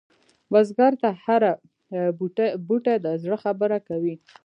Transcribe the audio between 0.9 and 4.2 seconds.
ته هره بوټۍ د زړه خبره کوي